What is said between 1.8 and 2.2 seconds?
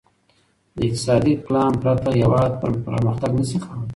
پرته